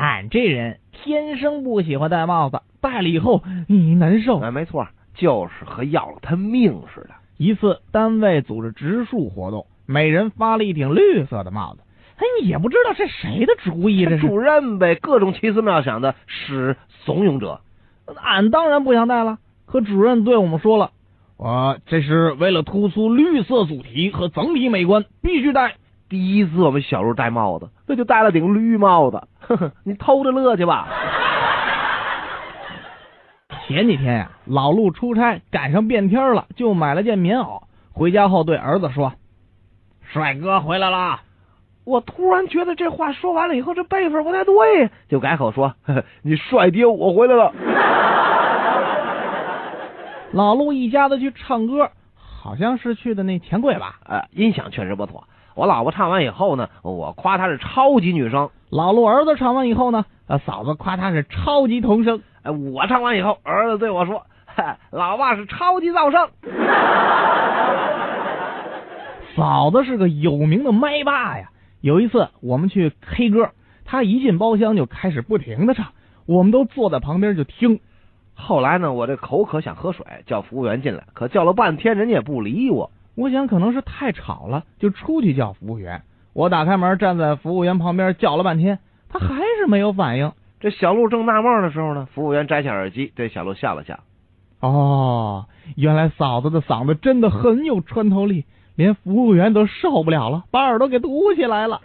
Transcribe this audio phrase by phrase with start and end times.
[0.00, 4.40] 俺这人天生不喜欢戴帽子，戴了以后你难受。
[4.40, 7.10] 哎，没错，就是和要了他命似的。
[7.36, 11.82] 一次单位组织植树活动，每人发了一顶绿色的帽子。
[12.16, 17.60] 哎，也不知道是谁的主意，这是主任呗，各种奇思妙想的使怂恿者。
[18.16, 19.36] 俺当然不想戴了，
[19.66, 20.92] 可主任对我们说了，
[21.36, 25.74] 啊，这是为了突出绿色主题和整体美观，必须戴。
[26.08, 30.88] 第一次我们小路戴帽子，那就戴了顶绿帽子，呵， 你偷着乐去吧。
[33.66, 37.62] 前几天呀，老陆出差赶上变天了，就买了件棉袄。
[37.92, 39.12] 回家后对儿子说
[40.12, 41.20] ：“帅哥回来了。”
[41.84, 45.74] 我突然觉得这话说完了以后，这辈分不太对，就改口说
[46.22, 47.52] ：“你帅爹，我回来了。
[50.32, 51.90] ”老陆一家子去唱歌，
[52.42, 54.00] 好像是去的那钱柜吧？
[54.06, 55.24] 呃，音响确实不错。
[55.54, 58.48] 我老婆唱完以后呢，我夸她是超级女声。
[58.70, 62.22] 老陆儿子唱完以后呢，呃嫂子夸她是超级童声。
[62.42, 64.24] 哎，我唱完以后，儿子对我说
[64.90, 66.30] ：“老爸是超级噪声。
[69.36, 71.50] ”嫂子是个有名的麦霸呀。
[71.82, 73.50] 有一次我们去 K 歌，
[73.84, 75.88] 他一进包厢就开始不停的唱，
[76.24, 77.80] 我们都坐在旁边就听。
[78.40, 82.90] 后来呢，我这口渴想喝水，叫服务员进来，可叫了半天，人家也不理我。
[83.14, 86.02] 我想可能是太吵了，就出去叫服务员。
[86.32, 90.32] 我打开门，站在服务员旁边叫了半天，他还是没有反应。
[90.58, 94.00] 这小鹿正纳闷的时候呢，服务员摘下耳机对小鹿笑了笑。
[94.60, 95.46] 哦，
[95.76, 98.44] 原来嫂子的嗓子真的很有穿透力。
[98.76, 101.82] 连服务员都受不了了，把耳朵给堵起来了。